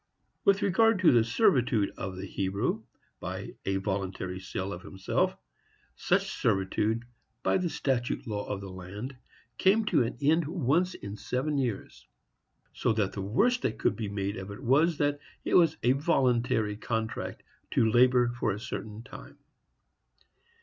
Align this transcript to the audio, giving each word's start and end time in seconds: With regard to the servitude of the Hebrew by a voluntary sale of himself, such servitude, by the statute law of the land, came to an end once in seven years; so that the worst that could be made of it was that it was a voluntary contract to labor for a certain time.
With 0.45 0.63
regard 0.63 0.97
to 1.01 1.11
the 1.11 1.23
servitude 1.23 1.91
of 1.95 2.17
the 2.17 2.25
Hebrew 2.25 2.81
by 3.19 3.53
a 3.65 3.75
voluntary 3.75 4.39
sale 4.39 4.73
of 4.73 4.81
himself, 4.81 5.37
such 5.95 6.31
servitude, 6.31 7.03
by 7.43 7.59
the 7.59 7.69
statute 7.69 8.25
law 8.25 8.47
of 8.47 8.61
the 8.61 8.71
land, 8.71 9.15
came 9.59 9.85
to 9.85 10.01
an 10.01 10.17
end 10.19 10.47
once 10.47 10.95
in 10.95 11.17
seven 11.17 11.55
years; 11.59 12.07
so 12.73 12.93
that 12.93 13.13
the 13.13 13.21
worst 13.21 13.61
that 13.61 13.77
could 13.77 13.95
be 13.95 14.09
made 14.09 14.37
of 14.37 14.49
it 14.49 14.63
was 14.63 14.97
that 14.97 15.19
it 15.45 15.53
was 15.53 15.77
a 15.83 15.91
voluntary 15.91 16.75
contract 16.77 17.43
to 17.69 17.87
labor 17.87 18.29
for 18.39 18.51
a 18.53 18.59
certain 18.59 19.03
time. 19.03 19.37